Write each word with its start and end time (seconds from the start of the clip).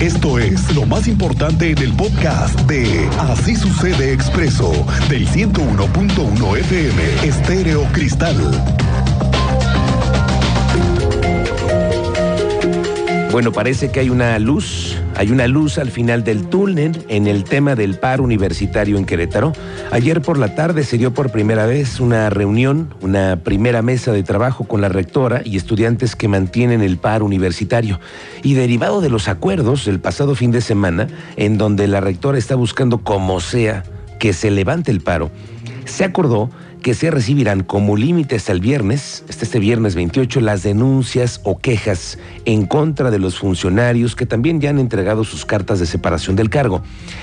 Esto 0.00 0.38
es 0.38 0.74
lo 0.74 0.84
más 0.84 1.08
importante 1.08 1.70
en 1.70 1.78
el 1.78 1.92
podcast 1.94 2.60
de 2.62 3.08
Así 3.18 3.56
sucede 3.56 4.12
expreso 4.12 4.70
del 5.08 5.26
101.1 5.26 6.58
FM 6.58 7.26
Estéreo 7.26 7.82
Cristal. 7.92 8.36
Bueno, 13.32 13.52
parece 13.52 13.90
que 13.90 14.00
hay 14.00 14.10
una 14.10 14.38
luz, 14.38 14.96
hay 15.16 15.30
una 15.30 15.46
luz 15.46 15.78
al 15.78 15.90
final 15.90 16.24
del 16.24 16.46
túnel 16.48 17.06
en 17.08 17.26
el 17.26 17.44
tema 17.44 17.74
del 17.74 17.98
paro 17.98 18.22
universitario 18.22 18.98
en 18.98 19.06
Querétaro. 19.06 19.54
Ayer 19.90 20.20
por 20.20 20.36
la 20.36 20.54
tarde 20.54 20.84
se 20.84 20.98
dio 20.98 21.14
por 21.14 21.30
primera 21.30 21.64
vez 21.64 22.00
una 22.00 22.28
reunión, 22.28 22.94
una 23.00 23.40
primera 23.42 23.80
mesa 23.80 24.12
de 24.12 24.22
trabajo 24.22 24.64
con 24.64 24.82
la 24.82 24.90
rectora 24.90 25.40
y 25.42 25.56
estudiantes 25.56 26.16
que 26.16 26.28
mantienen 26.28 26.82
el 26.82 26.98
paro 26.98 27.24
universitario. 27.24 27.98
Y 28.42 28.54
derivado 28.54 29.00
de 29.00 29.08
los 29.08 29.28
acuerdos 29.28 29.86
del 29.86 30.00
pasado 30.00 30.34
fin 30.34 30.50
de 30.50 30.60
semana, 30.60 31.08
en 31.36 31.56
donde 31.56 31.88
la 31.88 32.00
rectora 32.02 32.36
está 32.36 32.54
buscando 32.54 32.98
como 32.98 33.40
sea 33.40 33.84
que 34.18 34.34
se 34.34 34.50
levante 34.50 34.90
el 34.90 35.00
paro, 35.00 35.30
se 35.86 36.04
acordó 36.04 36.50
que 36.82 36.94
se 36.94 37.10
recibirán 37.10 37.62
como 37.62 37.96
límite 37.96 38.36
hasta 38.36 38.52
el 38.52 38.60
viernes, 38.60 39.24
hasta 39.28 39.44
este 39.44 39.58
viernes 39.58 39.94
28, 39.94 40.40
las 40.40 40.62
denuncias 40.62 41.40
o 41.44 41.58
quejas 41.58 42.18
en 42.44 42.66
contra 42.66 43.10
de 43.10 43.18
los 43.18 43.38
funcionarios 43.38 44.14
que 44.14 44.26
también 44.26 44.60
ya 44.60 44.70
han 44.70 44.78
entregado 44.78 45.24
sus 45.24 45.44
cartas 45.44 45.80
de 45.80 45.86
separación 45.86 46.36
del 46.36 46.50
cargo. 46.50 46.82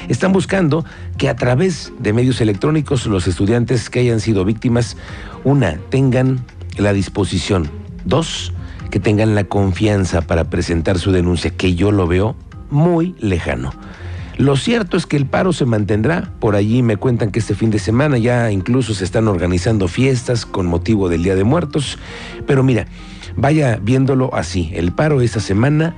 Están 0.10 0.34
buscando 0.34 0.86
que 1.18 1.30
a 1.30 1.36
través 1.36 1.94
de 2.00 2.14
medios 2.14 2.42
electrónicos 2.42 3.06
los 3.06 3.28
estudiantes 3.28 3.90
que 3.90 4.00
hayan 4.00 4.20
sido 4.20 4.46
víctimas, 4.46 4.98
una, 5.44 5.78
tengan 5.90 6.46
la 6.78 6.94
disposición, 6.94 7.70
dos, 8.06 8.54
que 8.92 9.00
tengan 9.00 9.34
la 9.34 9.46
confianza 9.46 10.22
para 10.22 10.50
presentar 10.50 11.00
su 11.00 11.12
denuncia, 11.12 11.52
que 11.52 11.76
yo 11.76 11.92
lo 11.92 12.08
veo 12.08 12.36
muy 12.70 13.16
lejano. 13.20 13.72
Lo 14.38 14.58
cierto 14.58 14.98
es 14.98 15.06
que 15.06 15.18
el 15.18 15.26
paro 15.26 15.54
se 15.54 15.66
mantendrá. 15.66 16.32
Por 16.40 16.56
allí 16.56 16.82
me 16.82 16.98
cuentan 16.98 17.32
que 17.32 17.40
este 17.40 17.56
fin 17.56 17.70
de 17.70 17.80
semana 17.80 18.18
ya 18.18 18.52
incluso 18.52 18.94
se 18.94 19.04
están 19.04 19.28
organizando 19.28 19.88
fiestas 19.88 20.46
con 20.46 20.66
motivo 20.66 21.08
del 21.08 21.24
Día 21.24 21.36
de 21.36 21.44
Muertos. 21.44 22.00
Pero 22.48 22.64
mira, 22.64 22.88
vaya 23.36 23.80
viéndolo 23.82 24.34
así. 24.34 24.72
El 24.74 24.92
paro 24.92 25.22
esta 25.22 25.40
semana 25.40 25.96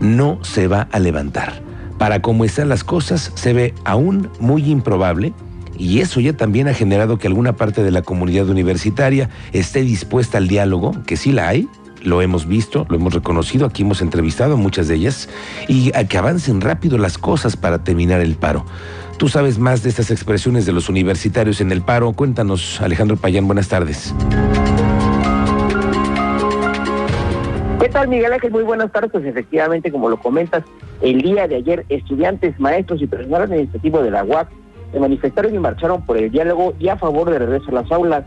no 0.00 0.42
se 0.42 0.66
va 0.66 0.88
a 0.90 0.98
levantar. 0.98 1.62
Para 1.98 2.20
cómo 2.20 2.44
están 2.44 2.68
las 2.68 2.82
cosas, 2.82 3.30
se 3.36 3.52
ve 3.52 3.74
aún 3.84 4.28
muy 4.40 4.68
improbable. 4.68 5.32
Y 5.78 6.00
eso 6.00 6.20
ya 6.20 6.32
también 6.32 6.68
ha 6.68 6.74
generado 6.74 7.18
que 7.18 7.28
alguna 7.28 7.56
parte 7.56 7.82
de 7.82 7.90
la 7.92 8.02
comunidad 8.02 8.48
universitaria 8.48 9.30
esté 9.52 9.82
dispuesta 9.82 10.38
al 10.38 10.48
diálogo, 10.48 10.92
que 11.06 11.16
sí 11.16 11.32
la 11.32 11.48
hay, 11.48 11.68
lo 12.02 12.22
hemos 12.22 12.46
visto, 12.46 12.86
lo 12.88 12.96
hemos 12.96 13.14
reconocido, 13.14 13.66
aquí 13.66 13.82
hemos 13.82 14.02
entrevistado 14.02 14.54
a 14.54 14.56
muchas 14.56 14.88
de 14.88 14.96
ellas, 14.96 15.28
y 15.68 15.96
a 15.96 16.06
que 16.06 16.18
avancen 16.18 16.60
rápido 16.60 16.98
las 16.98 17.18
cosas 17.18 17.56
para 17.56 17.84
terminar 17.84 18.20
el 18.20 18.34
paro. 18.34 18.64
Tú 19.18 19.28
sabes 19.28 19.58
más 19.58 19.82
de 19.82 19.88
estas 19.88 20.10
expresiones 20.10 20.66
de 20.66 20.72
los 20.72 20.88
universitarios 20.88 21.60
en 21.60 21.70
el 21.70 21.82
paro. 21.82 22.12
Cuéntanos, 22.12 22.80
Alejandro 22.80 23.16
Payán, 23.16 23.46
buenas 23.46 23.68
tardes. 23.68 24.14
¿Qué 27.78 27.88
tal, 27.88 28.08
Miguel 28.08 28.32
Ángel? 28.32 28.50
Muy 28.50 28.64
buenas 28.64 28.90
tardes. 28.90 29.12
Pues 29.12 29.24
efectivamente, 29.24 29.92
como 29.92 30.08
lo 30.08 30.16
comentas, 30.16 30.64
el 31.02 31.20
día 31.20 31.46
de 31.46 31.56
ayer, 31.56 31.84
estudiantes, 31.88 32.58
maestros 32.58 33.00
y 33.02 33.06
personal 33.06 33.42
administrativo 33.42 34.02
de 34.02 34.10
la 34.10 34.24
UAC 34.24 34.48
se 34.92 34.98
manifestaron 34.98 35.54
y 35.54 35.58
marcharon 35.58 36.04
por 36.04 36.16
el 36.16 36.30
diálogo 36.30 36.74
y 36.78 36.88
a 36.88 36.96
favor 36.96 37.30
de 37.30 37.38
regreso 37.38 37.70
a 37.70 37.82
las 37.82 37.92
aulas. 37.92 38.24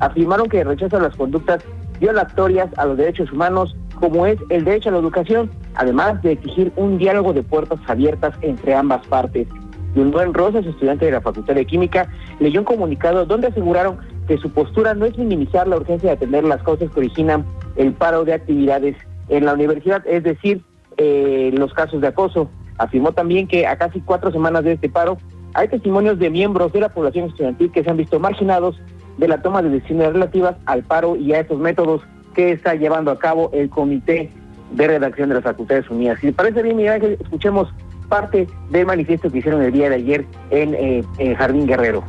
Afirmaron 0.00 0.48
que 0.48 0.64
rechazan 0.64 1.02
las 1.02 1.16
conductas 1.16 1.62
violatorias 2.00 2.68
a 2.76 2.86
los 2.86 2.96
derechos 2.96 3.32
humanos, 3.32 3.76
como 4.00 4.26
es 4.26 4.38
el 4.48 4.64
derecho 4.64 4.88
a 4.88 4.92
la 4.92 4.98
educación, 4.98 5.50
además 5.74 6.22
de 6.22 6.32
exigir 6.32 6.72
un 6.76 6.98
diálogo 6.98 7.32
de 7.32 7.42
puertas 7.42 7.78
abiertas 7.86 8.34
entre 8.42 8.74
ambas 8.74 9.06
partes. 9.06 9.46
Buen 9.94 10.34
Rosas, 10.34 10.66
estudiante 10.66 11.06
de 11.06 11.12
la 11.12 11.20
Facultad 11.20 11.54
de 11.54 11.64
Química, 11.64 12.08
leyó 12.40 12.60
un 12.60 12.66
comunicado 12.66 13.26
donde 13.26 13.46
aseguraron 13.46 13.98
que 14.26 14.38
su 14.38 14.50
postura 14.50 14.94
no 14.94 15.06
es 15.06 15.16
minimizar 15.16 15.68
la 15.68 15.76
urgencia 15.76 16.10
de 16.10 16.16
atender 16.16 16.44
las 16.44 16.62
causas 16.62 16.90
que 16.90 17.00
originan 17.00 17.44
el 17.76 17.92
paro 17.92 18.24
de 18.24 18.34
actividades 18.34 18.96
en 19.28 19.44
la 19.44 19.54
universidad, 19.54 20.04
es 20.06 20.24
decir, 20.24 20.62
eh, 20.96 21.52
los 21.56 21.72
casos 21.74 22.00
de 22.00 22.08
acoso. 22.08 22.50
Afirmó 22.78 23.12
también 23.12 23.46
que 23.46 23.66
a 23.66 23.76
casi 23.76 24.00
cuatro 24.00 24.32
semanas 24.32 24.64
de 24.64 24.72
este 24.72 24.88
paro 24.88 25.16
hay 25.54 25.68
testimonios 25.68 26.18
de 26.18 26.30
miembros 26.30 26.72
de 26.72 26.80
la 26.80 26.88
población 26.88 27.28
estudiantil 27.28 27.70
que 27.70 27.84
se 27.84 27.90
han 27.90 27.96
visto 27.96 28.18
marginados 28.18 28.80
de 29.18 29.28
la 29.28 29.42
toma 29.42 29.62
de 29.62 29.70
decisiones 29.70 30.12
relativas 30.12 30.56
al 30.66 30.82
paro 30.82 31.16
y 31.16 31.32
a 31.32 31.40
estos 31.40 31.58
métodos 31.58 32.02
que 32.34 32.52
está 32.52 32.74
llevando 32.74 33.10
a 33.10 33.18
cabo 33.18 33.50
el 33.52 33.70
Comité 33.70 34.30
de 34.72 34.86
Redacción 34.86 35.28
de 35.28 35.36
las 35.36 35.44
Facultades 35.44 35.88
Unidas. 35.88 36.18
Si 36.20 36.32
parece 36.32 36.62
bien, 36.62 36.76
Miguel 36.76 36.94
Ángel, 36.94 37.18
escuchemos 37.20 37.72
parte 38.08 38.46
del 38.70 38.86
manifiesto 38.86 39.30
que 39.30 39.38
hicieron 39.38 39.62
el 39.62 39.72
día 39.72 39.88
de 39.88 39.96
ayer 39.96 40.26
en, 40.50 40.74
eh, 40.74 41.34
Jardín 41.36 41.66
Guerrero. 41.66 42.04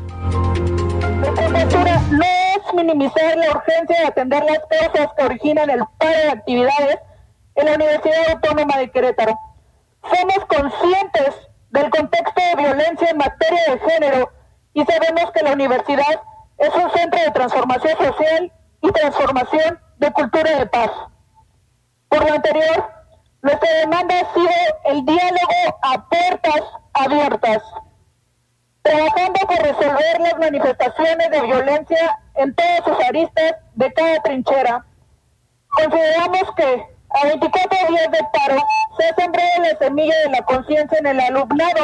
La 1.52 1.66
no 1.66 2.24
es 2.24 2.74
minimizar 2.74 3.38
la 3.38 3.52
urgencia 3.52 4.02
de 4.02 4.08
atender 4.08 4.44
las 4.44 4.60
causas 4.70 5.14
que 5.18 5.24
originan 5.24 5.70
el 5.70 5.80
paro 5.98 6.18
de 6.18 6.30
actividades 6.32 7.00
en 7.56 7.66
la 7.66 7.76
Universidad 7.76 8.32
Autónoma 8.34 8.78
de 8.78 8.90
Querétaro. 8.90 9.40
Somos 10.04 10.46
conscientes 10.46 11.36
del 11.72 11.90
contexto 11.90 12.42
de 12.42 12.64
violencia 12.64 13.10
en 13.10 13.18
materia 13.18 13.62
de 13.70 13.80
género 13.80 14.30
y 14.74 14.84
sabemos 14.86 15.32
que 15.32 15.44
la 15.44 15.54
universidad 15.54 16.22
es 16.58 16.74
un 16.74 16.92
centro 16.92 17.20
de 17.22 17.32
transformación 17.32 17.98
social 17.98 18.52
y 18.82 18.92
transformación 18.92 19.80
de 19.98 20.12
cultura 20.12 20.58
de 20.58 20.66
paz. 20.68 20.92
Por 22.10 22.28
lo 22.28 22.34
anterior, 22.34 22.90
nuestra 23.42 23.70
demanda 23.80 24.16
ha 24.20 24.34
sido 24.34 24.52
el 24.86 25.06
diálogo 25.06 25.80
a 25.82 26.10
puertas 26.10 26.62
abiertas, 26.94 27.62
trabajando 28.82 29.40
por 29.42 29.58
resolver 29.58 30.20
las 30.20 30.38
manifestaciones 30.40 31.30
de 31.30 31.42
violencia 31.42 32.20
en 32.36 32.56
todas 32.56 32.84
sus 32.86 33.06
aristas 33.06 33.56
de 33.76 33.94
cada 33.94 34.22
trinchera. 34.24 34.86
Consideramos 35.68 36.56
que 36.56 36.86
a 37.10 37.26
24 37.28 37.88
días 37.90 38.12
de 38.12 38.20
paro 38.34 38.62
se 38.98 39.10
ha 39.10 39.16
sembrado 39.16 39.62
la 39.62 39.78
semilla 39.78 40.16
de 40.26 40.30
la 40.30 40.42
conciencia 40.46 40.98
en 41.00 41.08
el 41.08 41.20
alumnado, 41.20 41.84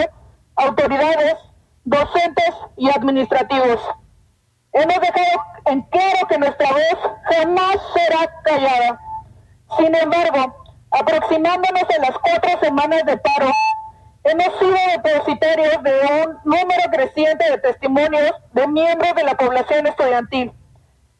autoridades, 0.55 1.35
docentes 1.83 2.55
y 2.77 2.89
administrativos. 2.89 3.79
Hemos 4.73 5.01
dejado 5.01 5.43
en 5.65 5.81
claro 5.81 6.27
que 6.29 6.37
nuestra 6.37 6.69
voz 6.69 7.11
jamás 7.25 7.75
será 7.93 8.31
callada. 8.43 8.99
Sin 9.77 9.93
embargo, 9.93 10.55
aproximándonos 10.91 11.83
a 11.83 12.01
las 12.01 12.17
cuatro 12.19 12.59
semanas 12.61 13.05
de 13.05 13.17
paro, 13.17 13.51
hemos 14.23 14.59
sido 14.59 14.77
depositarios 15.03 15.83
de 15.83 15.91
un 16.23 16.37
número 16.45 16.83
creciente 16.89 17.51
de 17.51 17.57
testimonios 17.57 18.31
de 18.53 18.67
miembros 18.67 19.13
de 19.15 19.23
la 19.23 19.35
población 19.35 19.87
estudiantil 19.87 20.53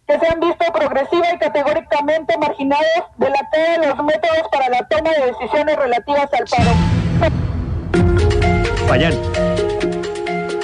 que 0.08 0.20
se 0.20 0.28
han 0.28 0.40
visto 0.40 0.66
progresiva 0.74 1.34
y 1.34 1.38
categóricamente 1.38 2.38
marginados 2.38 3.04
de 3.18 3.30
la 3.30 3.50
de 3.52 3.88
los 3.88 4.04
métodos 4.04 4.48
para 4.52 4.70
la 4.70 4.88
toma 4.88 5.10
de 5.12 5.26
decisiones 5.28 5.76
relativas 5.76 6.30
al 6.34 6.46
paro. 6.46 6.72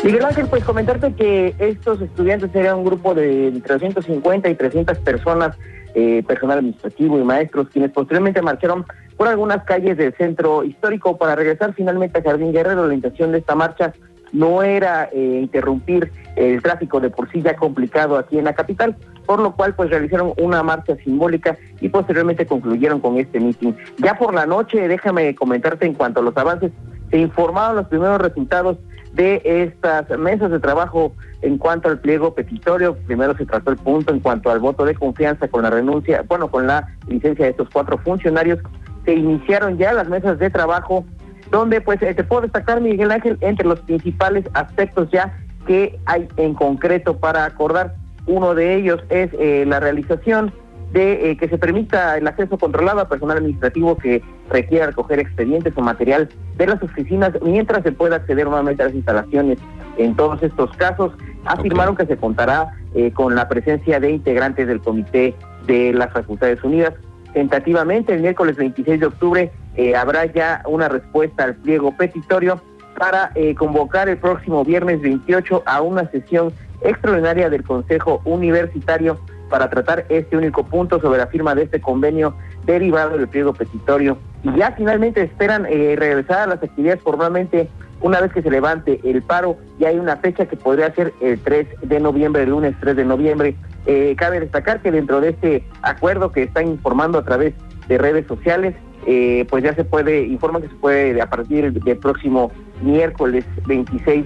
Miguel 0.07 0.23
Ángel, 0.23 0.47
pues 0.47 0.63
comentarte 0.63 1.13
que 1.15 1.53
estos 1.59 1.99
estudiantes 1.99 2.55
eran 2.55 2.77
un 2.77 2.85
grupo 2.85 3.13
de 3.13 3.49
entre 3.49 3.73
250 3.73 4.47
y 4.47 4.55
300 4.55 4.99
personas, 4.99 5.57
eh, 5.95 6.23
personal 6.25 6.59
administrativo 6.59 7.19
y 7.19 7.25
maestros, 7.25 7.67
quienes 7.67 7.91
posteriormente 7.91 8.41
marcharon 8.41 8.85
por 9.17 9.27
algunas 9.27 9.65
calles 9.65 9.97
del 9.97 10.13
centro 10.15 10.63
histórico 10.63 11.17
para 11.17 11.35
regresar 11.35 11.73
finalmente 11.73 12.19
a 12.19 12.23
Jardín 12.23 12.53
Guerrero. 12.53 12.87
La 12.87 12.93
intención 12.93 13.33
de 13.33 13.39
esta 13.39 13.53
marcha 13.53 13.91
no 14.31 14.63
era 14.63 15.09
eh, 15.11 15.39
interrumpir 15.41 16.09
el 16.37 16.63
tráfico 16.63 17.01
de 17.01 17.09
por 17.09 17.29
sí 17.29 17.41
ya 17.41 17.57
complicado 17.57 18.17
aquí 18.17 18.37
en 18.37 18.45
la 18.45 18.55
capital, 18.55 18.95
por 19.25 19.41
lo 19.41 19.57
cual 19.57 19.75
pues 19.75 19.89
realizaron 19.89 20.31
una 20.37 20.63
marcha 20.63 20.95
simbólica 21.03 21.57
y 21.81 21.89
posteriormente 21.89 22.45
concluyeron 22.45 23.01
con 23.01 23.17
este 23.17 23.41
mitin. 23.41 23.75
Ya 23.97 24.17
por 24.17 24.33
la 24.33 24.45
noche, 24.45 24.87
déjame 24.87 25.35
comentarte 25.35 25.85
en 25.85 25.95
cuanto 25.95 26.21
a 26.21 26.23
los 26.23 26.37
avances, 26.37 26.71
se 27.11 27.17
informaron 27.17 27.75
los 27.75 27.87
primeros 27.87 28.21
resultados 28.21 28.77
de 29.17 29.41
estas 29.43 30.09
mesas 30.17 30.51
de 30.51 30.59
trabajo 30.59 31.13
en 31.41 31.57
cuanto 31.57 31.89
al 31.89 31.99
pliego 31.99 32.33
petitorio. 32.33 32.95
Primero 33.07 33.35
se 33.35 33.45
trató 33.45 33.71
el 33.71 33.77
punto 33.77 34.13
en 34.13 34.19
cuanto 34.19 34.49
al 34.51 34.59
voto 34.59 34.85
de 34.85 34.95
confianza 34.95 35.47
con 35.47 35.63
la 35.63 35.71
renuncia, 35.71 36.23
bueno, 36.27 36.49
con 36.49 36.67
la 36.67 36.87
licencia 37.07 37.45
de 37.45 37.51
estos 37.51 37.67
cuatro 37.73 37.97
funcionarios. 37.97 38.59
Se 39.03 39.13
iniciaron 39.13 39.77
ya 39.77 39.91
las 39.91 40.07
mesas 40.07 40.37
de 40.37 40.49
trabajo 40.49 41.03
donde 41.49 41.81
pues 41.81 42.01
eh, 42.03 42.13
te 42.13 42.23
puedo 42.23 42.43
destacar, 42.43 42.79
Miguel 42.79 43.11
Ángel, 43.11 43.37
entre 43.41 43.67
los 43.67 43.79
principales 43.81 44.45
aspectos 44.53 45.09
ya 45.11 45.35
que 45.65 45.99
hay 46.05 46.27
en 46.37 46.53
concreto 46.53 47.17
para 47.17 47.45
acordar. 47.45 47.95
Uno 48.27 48.53
de 48.53 48.75
ellos 48.75 49.01
es 49.09 49.29
eh, 49.39 49.65
la 49.65 49.79
realización 49.79 50.53
de 50.91 51.31
eh, 51.31 51.37
que 51.37 51.49
se 51.49 51.57
permita 51.57 52.17
el 52.17 52.27
acceso 52.27 52.57
controlado 52.57 53.01
a 53.01 53.09
personal 53.09 53.37
administrativo 53.37 53.97
que 53.97 54.21
requiera 54.49 54.87
recoger 54.87 55.19
expedientes 55.19 55.73
o 55.75 55.81
material 55.81 56.29
de 56.55 56.67
las 56.67 56.81
oficinas 56.81 57.33
mientras 57.41 57.83
se 57.83 57.91
pueda 57.91 58.17
acceder 58.17 58.45
nuevamente 58.45 58.83
a 58.83 58.85
las 58.85 58.95
instalaciones. 58.95 59.59
En 59.97 60.15
todos 60.15 60.41
estos 60.43 60.71
casos, 60.77 61.11
afirmaron 61.45 61.95
que 61.95 62.05
se 62.05 62.17
contará 62.17 62.73
eh, 62.95 63.11
con 63.11 63.35
la 63.35 63.49
presencia 63.49 63.99
de 63.99 64.11
integrantes 64.11 64.67
del 64.67 64.79
Comité 64.79 65.35
de 65.65 65.93
las 65.93 66.13
Facultades 66.13 66.63
Unidas. 66.63 66.93
Tentativamente, 67.33 68.13
el 68.13 68.21
miércoles 68.21 68.55
26 68.55 68.99
de 68.99 69.05
octubre 69.05 69.51
eh, 69.75 69.95
habrá 69.95 70.25
ya 70.25 70.61
una 70.67 70.87
respuesta 70.87 71.43
al 71.43 71.55
pliego 71.55 71.91
petitorio 71.95 72.61
para 72.97 73.31
convocar 73.59 74.09
el 74.09 74.17
próximo 74.17 74.65
viernes 74.65 74.99
28 75.01 75.61
a 75.67 75.83
una 75.83 76.09
sesión 76.09 76.51
extraordinaria 76.81 77.47
del 77.47 77.63
Consejo 77.63 78.21
Universitario 78.25 79.19
para 79.49 79.69
tratar 79.69 80.05
este 80.09 80.37
único 80.37 80.63
punto 80.63 80.99
sobre 80.99 81.19
la 81.19 81.27
firma 81.27 81.55
de 81.55 81.63
este 81.63 81.81
convenio 81.81 82.35
derivado 82.65 83.17
del 83.17 83.27
pliego 83.27 83.53
petitorio. 83.53 84.17
Y 84.43 84.55
ya 84.57 84.71
finalmente 84.71 85.21
esperan 85.21 85.65
eh, 85.65 85.95
regresar 85.97 86.39
a 86.39 86.47
las 86.47 86.63
actividades 86.63 87.01
formalmente 87.01 87.69
una 88.01 88.21
vez 88.21 88.31
que 88.31 88.41
se 88.41 88.51
levante 88.51 88.99
el 89.03 89.21
paro. 89.21 89.57
Y 89.79 89.85
hay 89.85 89.97
una 89.97 90.17
fecha 90.17 90.45
que 90.45 90.57
podría 90.57 90.93
ser 90.93 91.13
el 91.21 91.39
3 91.39 91.67
de 91.81 91.99
noviembre, 91.99 92.43
el 92.43 92.49
lunes 92.49 92.75
3 92.79 92.95
de 92.95 93.05
noviembre. 93.05 93.55
Eh, 93.85 94.15
cabe 94.17 94.39
destacar 94.39 94.81
que 94.81 94.91
dentro 94.91 95.21
de 95.21 95.29
este 95.29 95.63
acuerdo 95.81 96.31
que 96.31 96.43
están 96.43 96.67
informando 96.67 97.17
a 97.17 97.23
través 97.23 97.53
de 97.87 97.97
redes 97.97 98.27
sociales, 98.27 98.75
eh, 99.05 99.45
pues 99.49 99.63
ya 99.63 99.73
se 99.73 99.85
puede, 99.85 100.25
informa 100.25 100.59
que 100.59 100.67
se 100.67 100.75
puede 100.75 101.21
a 101.21 101.29
partir 101.29 101.71
del 101.71 101.97
próximo 101.97 102.51
miércoles 102.81 103.45
26 103.65 104.25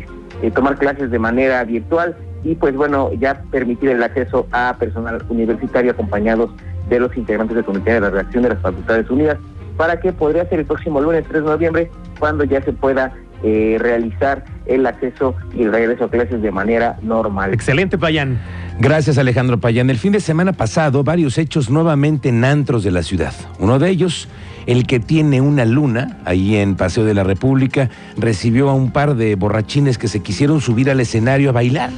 tomar 0.55 0.75
clases 0.79 1.11
de 1.11 1.19
manera 1.19 1.63
virtual 1.63 2.15
y 2.43 2.55
pues 2.55 2.75
bueno, 2.75 3.11
ya 3.13 3.43
permitir 3.51 3.89
el 3.89 4.03
acceso 4.03 4.47
a 4.51 4.75
personal 4.79 5.23
universitario 5.29 5.91
acompañados 5.91 6.51
de 6.89 6.99
los 6.99 7.15
integrantes 7.15 7.55
del 7.55 7.65
Comité 7.65 7.93
de 7.93 8.01
la 8.01 8.09
Redacción 8.09 8.43
de 8.43 8.49
las 8.49 8.59
Facultades 8.59 9.09
Unidas, 9.09 9.37
para 9.77 9.99
que 9.99 10.11
podría 10.11 10.47
ser 10.47 10.59
el 10.59 10.65
próximo 10.65 11.01
lunes 11.01 11.25
3 11.27 11.43
de 11.43 11.49
noviembre 11.49 11.91
cuando 12.19 12.43
ya 12.43 12.61
se 12.63 12.73
pueda 12.73 13.13
eh, 13.43 13.77
realizar 13.79 14.43
el 14.65 14.85
acceso 14.85 15.35
y 15.55 15.63
el 15.63 15.71
regreso 15.71 16.05
a 16.05 16.09
clases 16.09 16.41
de 16.41 16.51
manera 16.51 16.97
normal. 17.01 17.53
Excelente, 17.53 17.97
Payán. 17.97 18.39
Gracias, 18.79 19.17
Alejandro 19.17 19.59
Payán. 19.59 19.89
El 19.89 19.97
fin 19.97 20.11
de 20.11 20.19
semana 20.19 20.53
pasado, 20.53 21.03
varios 21.03 21.37
hechos 21.37 21.69
nuevamente 21.69 22.29
en 22.29 22.43
antros 22.45 22.83
de 22.83 22.91
la 22.91 23.03
ciudad. 23.03 23.33
Uno 23.59 23.79
de 23.79 23.89
ellos, 23.89 24.27
el 24.67 24.85
que 24.85 24.99
tiene 24.99 25.41
una 25.41 25.65
luna, 25.65 26.19
ahí 26.25 26.55
en 26.55 26.75
Paseo 26.75 27.03
de 27.03 27.13
la 27.13 27.23
República, 27.23 27.89
recibió 28.17 28.69
a 28.69 28.73
un 28.73 28.91
par 28.91 29.15
de 29.15 29.35
borrachines 29.35 29.97
que 29.97 30.07
se 30.07 30.19
quisieron 30.19 30.61
subir 30.61 30.91
al 30.91 30.99
escenario 30.99 31.49
a 31.49 31.53
bailar 31.53 31.89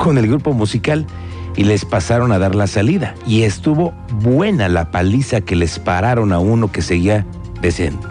con 0.00 0.16
el 0.16 0.26
grupo 0.26 0.54
musical 0.54 1.06
y 1.56 1.64
les 1.64 1.84
pasaron 1.84 2.32
a 2.32 2.38
dar 2.38 2.54
la 2.54 2.66
salida. 2.66 3.14
Y 3.26 3.42
estuvo 3.42 3.92
buena 4.20 4.68
la 4.68 4.90
paliza 4.90 5.42
que 5.42 5.54
les 5.54 5.78
pararon 5.78 6.32
a 6.32 6.38
uno 6.38 6.72
que 6.72 6.80
seguía 6.80 7.26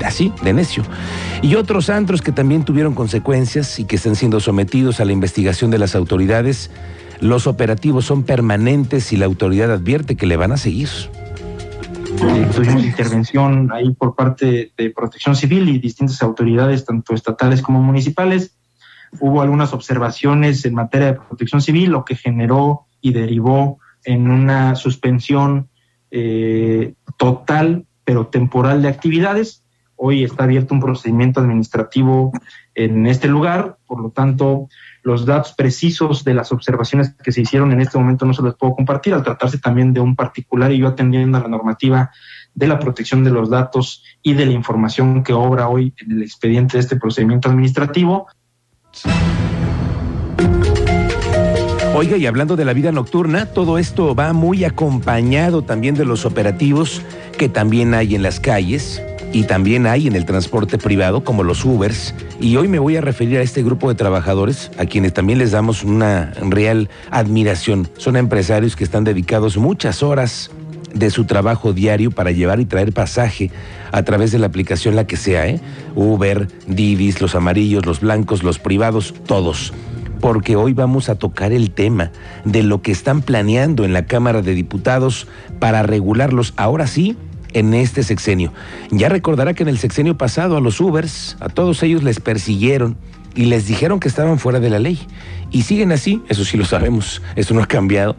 así, 0.06 0.32
de 0.44 0.54
necio. 0.54 0.84
Y 1.42 1.56
otros 1.56 1.90
antros 1.90 2.22
que 2.22 2.32
también 2.32 2.64
tuvieron 2.64 2.94
consecuencias 2.94 3.80
y 3.80 3.86
que 3.86 3.96
están 3.96 4.16
siendo 4.16 4.40
sometidos 4.40 5.00
a 5.00 5.06
la 5.06 5.14
investigación 5.14 5.72
de 5.72 5.80
las 5.80 5.96
autoridades. 5.96 6.70
Los 7.22 7.48
operativos 7.48 8.06
son 8.06 8.22
permanentes 8.22 9.12
y 9.12 9.18
la 9.18 9.26
autoridad 9.26 9.72
advierte 9.72 10.16
que 10.16 10.28
le 10.28 10.38
van 10.38 10.52
a 10.52 10.58
seguir. 10.58 10.90
Eh, 12.22 12.50
tuvimos 12.56 12.84
intervención 12.84 13.72
ahí 13.72 13.92
por 13.94 14.16
parte 14.16 14.74
de 14.78 14.90
Protección 14.92 15.36
Civil 15.36 15.70
y 15.70 15.80
distintas 15.80 16.22
autoridades, 16.22 16.86
tanto 16.86 17.16
estatales 17.16 17.64
como 17.64 17.82
municipales 17.82 18.59
hubo 19.20 19.42
algunas 19.42 19.74
observaciones 19.74 20.66
en 20.66 20.76
materia 20.76 21.08
de 21.08 21.20
protección 21.20 21.62
civil, 21.62 21.92
lo 21.92 22.06
que 22.06 22.16
generó 22.16 22.86
y 23.02 23.14
derivó 23.14 23.80
en 24.06 24.30
una 24.30 24.76
suspensión 24.76 25.70
eh, 26.12 26.94
total 27.18 27.86
pero 28.04 28.28
temporal 28.28 28.82
de 28.82 28.88
actividades. 28.88 29.64
Hoy 29.96 30.24
está 30.24 30.46
abierto 30.46 30.74
un 30.74 30.80
procedimiento 30.80 31.42
administrativo 31.42 32.32
en 32.74 33.06
este 33.06 33.28
lugar, 33.28 33.78
por 33.86 34.02
lo 34.02 34.10
tanto, 34.12 34.68
los 35.04 35.26
datos 35.26 35.54
precisos 35.54 36.24
de 36.24 36.34
las 36.34 36.52
observaciones 36.52 37.14
que 37.22 37.32
se 37.32 37.42
hicieron 37.42 37.72
en 37.72 37.82
este 37.82 37.98
momento 37.98 38.26
no 38.26 38.34
se 38.34 38.42
los 38.42 38.56
puedo 38.56 38.76
compartir, 38.76 39.14
al 39.14 39.24
tratarse 39.24 39.58
también 39.58 39.94
de 39.94 40.00
un 40.00 40.16
particular 40.16 40.72
y 40.72 40.80
yo 40.80 40.88
atendiendo 40.88 41.38
a 41.38 41.42
la 41.42 41.50
normativa 41.50 42.12
de 42.54 42.68
la 42.68 42.80
protección 42.80 43.24
de 43.24 43.32
los 43.32 43.50
datos 43.50 44.04
y 44.22 44.34
de 44.34 44.46
la 44.46 44.54
información 44.54 45.24
que 45.24 45.34
obra 45.34 45.68
hoy 45.68 45.94
en 45.98 46.12
el 46.12 46.24
expediente 46.24 46.78
de 46.78 46.82
este 46.82 46.96
procedimiento 46.96 47.50
administrativo, 47.50 48.28
Oiga, 51.96 52.16
y 52.16 52.26
hablando 52.28 52.56
de 52.56 52.64
la 52.64 52.74
vida 52.74 52.92
nocturna, 52.92 53.48
todo 53.48 53.78
esto 53.78 54.16
va 54.16 54.32
muy 54.32 54.64
acompañado 54.64 55.64
también 55.64 55.96
de 55.96 56.06
los 56.06 56.26
operativos 56.26 57.02
que 57.38 57.50
también 57.50 57.94
hay 57.94 58.16
en 58.16 58.24
las 58.24 58.40
calles 58.40 59.02
y 59.34 59.44
también 59.44 59.86
hay 59.86 60.08
en 60.08 60.16
el 60.16 60.26
transporte 60.26 60.78
privado, 60.78 61.24
como 61.24 61.44
los 61.44 61.66
Ubers. 61.66 62.16
Y 62.40 62.56
hoy 62.56 62.68
me 62.68 62.80
voy 62.80 62.96
a 62.96 63.02
referir 63.02 63.38
a 63.38 63.42
este 63.42 63.64
grupo 63.64 63.90
de 63.90 63.96
trabajadores, 63.96 64.72
a 64.78 64.86
quienes 64.86 65.14
también 65.14 65.40
les 65.40 65.52
damos 65.52 65.84
una 65.84 66.32
real 66.42 66.90
admiración. 67.12 67.90
Son 67.98 68.16
empresarios 68.16 68.76
que 68.76 68.84
están 68.84 69.04
dedicados 69.04 69.58
muchas 69.58 70.02
horas 70.02 70.52
de 70.94 71.10
su 71.10 71.26
trabajo 71.26 71.74
diario 71.74 72.12
para 72.12 72.32
llevar 72.32 72.60
y 72.60 72.66
traer 72.66 72.94
pasaje 72.94 73.52
a 73.92 74.04
través 74.04 74.32
de 74.32 74.40
la 74.40 74.48
aplicación 74.48 74.96
la 74.96 75.08
que 75.08 75.18
sea, 75.18 75.48
¿eh? 75.48 75.60
Uber, 75.96 76.48
Divis, 76.68 77.22
los 77.22 77.36
amarillos, 77.36 77.86
los 77.86 78.00
blancos, 78.00 78.44
los 78.44 78.60
privados, 78.60 79.14
todos. 79.26 79.74
Porque 80.20 80.56
hoy 80.56 80.74
vamos 80.74 81.10
a 81.10 81.16
tocar 81.16 81.54
el 81.54 81.72
tema 81.72 82.12
de 82.44 82.64
lo 82.64 82.82
que 82.82 82.92
están 82.92 83.22
planeando 83.22 83.86
en 83.86 83.94
la 83.94 84.06
Cámara 84.06 84.42
de 84.42 84.54
Diputados 84.54 85.28
para 85.60 85.84
regularlos 85.84 86.54
ahora 86.58 86.88
sí 86.88 87.16
en 87.54 87.74
este 87.74 88.04
sexenio. 88.04 88.54
Ya 88.92 89.10
recordará 89.10 89.54
que 89.54 89.64
en 89.64 89.70
el 89.70 89.78
sexenio 89.78 90.18
pasado 90.18 90.58
a 90.58 90.62
los 90.62 90.80
Ubers, 90.82 91.38
a 91.40 91.50
todos 91.50 91.82
ellos 91.84 92.04
les 92.04 92.20
persiguieron 92.20 92.98
y 93.36 93.46
les 93.46 93.68
dijeron 93.68 94.00
que 94.00 94.08
estaban 94.08 94.40
fuera 94.40 94.60
de 94.60 94.70
la 94.70 94.80
ley. 94.80 95.00
Y 95.52 95.64
siguen 95.64 95.92
así, 95.92 96.22
eso 96.30 96.44
sí 96.44 96.58
lo 96.58 96.66
sabemos, 96.66 97.22
eso 97.36 97.54
no 97.54 97.64
ha 97.64 97.68
cambiado 97.68 98.16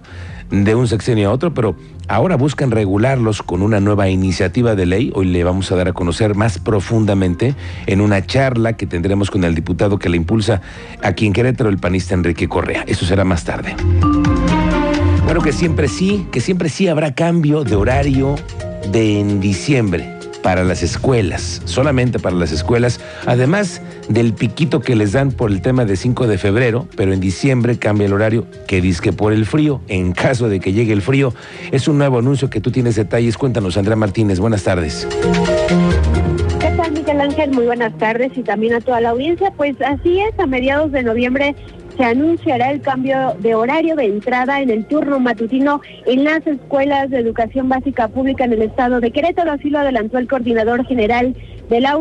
de 0.50 0.74
un 0.74 0.88
sexenio 0.88 1.30
a 1.30 1.32
otro, 1.32 1.54
pero 1.54 1.76
ahora 2.08 2.36
buscan 2.36 2.70
regularlos 2.70 3.42
con 3.42 3.62
una 3.62 3.80
nueva 3.80 4.08
iniciativa 4.08 4.74
de 4.74 4.86
ley. 4.86 5.12
Hoy 5.14 5.26
le 5.26 5.44
vamos 5.44 5.70
a 5.72 5.76
dar 5.76 5.88
a 5.88 5.92
conocer 5.92 6.34
más 6.34 6.58
profundamente 6.58 7.54
en 7.86 8.00
una 8.00 8.24
charla 8.26 8.74
que 8.74 8.86
tendremos 8.86 9.30
con 9.30 9.44
el 9.44 9.54
diputado 9.54 9.98
que 9.98 10.08
la 10.08 10.16
impulsa 10.16 10.60
aquí 11.02 11.26
en 11.26 11.32
Querétaro, 11.32 11.70
el 11.70 11.78
panista 11.78 12.14
Enrique 12.14 12.48
Correa. 12.48 12.84
Eso 12.86 13.06
será 13.06 13.24
más 13.24 13.44
tarde. 13.44 13.74
Bueno, 15.24 15.42
que 15.42 15.52
siempre 15.52 15.88
sí, 15.88 16.26
que 16.32 16.40
siempre 16.40 16.68
sí 16.68 16.88
habrá 16.88 17.14
cambio 17.14 17.64
de 17.64 17.76
horario 17.76 18.34
de 18.90 19.20
en 19.20 19.40
diciembre 19.40 20.19
para 20.42 20.64
las 20.64 20.82
escuelas, 20.82 21.62
solamente 21.64 22.18
para 22.18 22.36
las 22.36 22.52
escuelas, 22.52 23.00
además 23.26 23.82
del 24.08 24.32
piquito 24.32 24.80
que 24.80 24.96
les 24.96 25.12
dan 25.12 25.32
por 25.32 25.50
el 25.50 25.62
tema 25.62 25.84
de 25.84 25.96
5 25.96 26.26
de 26.26 26.38
febrero, 26.38 26.86
pero 26.96 27.12
en 27.12 27.20
diciembre 27.20 27.78
cambia 27.78 28.06
el 28.06 28.12
horario 28.12 28.46
que 28.66 28.80
disque 28.80 29.12
por 29.12 29.32
el 29.32 29.46
frío, 29.46 29.80
en 29.88 30.12
caso 30.12 30.48
de 30.48 30.60
que 30.60 30.72
llegue 30.72 30.92
el 30.92 31.02
frío. 31.02 31.34
Es 31.70 31.88
un 31.88 31.98
nuevo 31.98 32.18
anuncio 32.18 32.50
que 32.50 32.60
tú 32.60 32.70
tienes 32.70 32.96
detalles. 32.96 33.36
Cuéntanos, 33.36 33.76
Andrea 33.76 33.96
Martínez, 33.96 34.38
buenas 34.40 34.64
tardes. 34.64 35.06
¿Qué 36.60 36.70
tal, 36.76 36.92
Miguel 36.92 37.20
Ángel? 37.20 37.50
Muy 37.52 37.66
buenas 37.66 37.96
tardes 37.98 38.32
y 38.36 38.42
también 38.42 38.74
a 38.74 38.80
toda 38.80 39.00
la 39.00 39.10
audiencia. 39.10 39.52
Pues 39.56 39.76
así 39.80 40.20
es, 40.20 40.38
a 40.38 40.46
mediados 40.46 40.92
de 40.92 41.02
noviembre 41.02 41.54
se 42.00 42.06
anunciará 42.06 42.70
el 42.70 42.80
cambio 42.80 43.34
de 43.40 43.54
horario 43.54 43.94
de 43.94 44.06
entrada 44.06 44.62
en 44.62 44.70
el 44.70 44.86
turno 44.86 45.20
matutino 45.20 45.82
en 46.06 46.24
las 46.24 46.46
escuelas 46.46 47.10
de 47.10 47.18
educación 47.18 47.68
básica 47.68 48.08
pública 48.08 48.46
en 48.46 48.54
el 48.54 48.62
estado 48.62 49.00
de 49.00 49.10
Querétaro. 49.10 49.52
Así 49.52 49.68
lo 49.68 49.80
adelantó 49.80 50.16
el 50.16 50.26
coordinador 50.26 50.86
general 50.86 51.36
de 51.68 51.80
la 51.82 51.98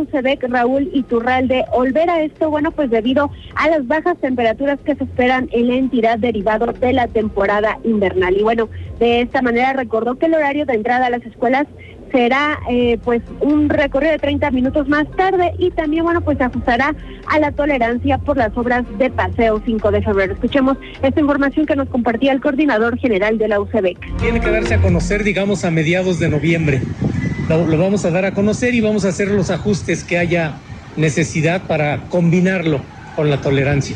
Raúl 0.47 0.89
Iturralde 0.93 1.65
Olvera. 1.73 2.21
Esto, 2.21 2.49
bueno, 2.49 2.71
pues 2.71 2.89
debido 2.89 3.29
a 3.55 3.69
las 3.69 3.85
bajas 3.87 4.17
temperaturas 4.19 4.79
que 4.85 4.95
se 4.95 5.03
esperan 5.03 5.49
en 5.51 5.67
la 5.67 5.75
entidad 5.75 6.17
derivado 6.17 6.67
de 6.67 6.93
la 6.93 7.07
temporada 7.07 7.77
invernal. 7.83 8.37
Y 8.37 8.43
bueno, 8.43 8.69
de 8.99 9.19
esta 9.19 9.41
manera 9.41 9.73
recordó 9.73 10.15
que 10.15 10.27
el 10.27 10.35
horario 10.35 10.65
de 10.65 10.75
entrada 10.75 11.07
a 11.07 11.09
las 11.09 11.25
escuelas 11.25 11.67
será 12.11 12.59
eh, 12.69 12.97
pues 13.03 13.21
un 13.39 13.69
recorrido 13.69 14.11
de 14.13 14.19
30 14.19 14.51
minutos 14.51 14.87
más 14.87 15.09
tarde 15.15 15.53
y 15.57 15.71
también 15.71 16.03
bueno 16.03 16.21
pues 16.21 16.37
se 16.37 16.43
ajustará 16.43 16.95
a 17.27 17.39
la 17.39 17.51
tolerancia 17.51 18.17
por 18.17 18.37
las 18.37 18.55
obras 18.57 18.85
de 18.97 19.09
paseo 19.09 19.61
5 19.65 19.91
de 19.91 20.01
febrero. 20.01 20.33
Escuchemos 20.33 20.77
esta 21.01 21.19
información 21.19 21.65
que 21.65 21.75
nos 21.75 21.89
compartía 21.89 22.31
el 22.31 22.41
coordinador 22.41 22.97
general 22.97 23.37
de 23.37 23.47
la 23.47 23.59
UCEBEC. 23.59 24.17
Tiene 24.17 24.39
que 24.39 24.51
darse 24.51 24.75
a 24.75 24.81
conocer 24.81 25.23
digamos 25.23 25.65
a 25.65 25.71
mediados 25.71 26.19
de 26.19 26.29
noviembre. 26.29 26.81
Lo, 27.47 27.65
lo 27.65 27.77
vamos 27.77 28.05
a 28.05 28.11
dar 28.11 28.25
a 28.25 28.33
conocer 28.33 28.75
y 28.75 28.81
vamos 28.81 29.05
a 29.05 29.09
hacer 29.09 29.29
los 29.29 29.49
ajustes 29.49 30.03
que 30.03 30.17
haya 30.17 30.55
necesidad 30.95 31.63
para 31.63 32.09
combinarlo 32.09 32.81
con 33.15 33.29
la 33.29 33.41
tolerancia. 33.41 33.95